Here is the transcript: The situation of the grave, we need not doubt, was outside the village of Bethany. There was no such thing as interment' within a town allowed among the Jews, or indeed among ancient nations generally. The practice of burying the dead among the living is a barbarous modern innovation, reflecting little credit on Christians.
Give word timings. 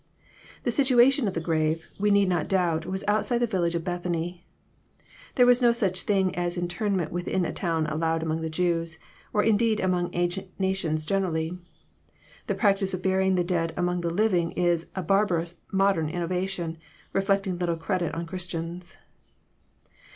The 0.63 0.71
situation 0.71 1.27
of 1.27 1.35
the 1.35 1.39
grave, 1.39 1.85
we 1.99 2.09
need 2.09 2.27
not 2.27 2.47
doubt, 2.47 2.87
was 2.87 3.03
outside 3.07 3.37
the 3.37 3.45
village 3.45 3.75
of 3.75 3.83
Bethany. 3.83 4.43
There 5.35 5.45
was 5.45 5.61
no 5.61 5.71
such 5.71 6.01
thing 6.01 6.35
as 6.35 6.57
interment' 6.57 7.11
within 7.11 7.45
a 7.45 7.53
town 7.53 7.85
allowed 7.85 8.23
among 8.23 8.41
the 8.41 8.49
Jews, 8.49 8.97
or 9.31 9.43
indeed 9.43 9.79
among 9.79 10.09
ancient 10.13 10.59
nations 10.59 11.05
generally. 11.05 11.55
The 12.47 12.55
practice 12.55 12.95
of 12.95 13.03
burying 13.03 13.35
the 13.35 13.43
dead 13.43 13.75
among 13.77 14.01
the 14.01 14.09
living 14.09 14.53
is 14.53 14.89
a 14.95 15.03
barbarous 15.03 15.61
modern 15.71 16.09
innovation, 16.09 16.79
reflecting 17.13 17.59
little 17.59 17.77
credit 17.77 18.11
on 18.15 18.25
Christians. 18.25 18.97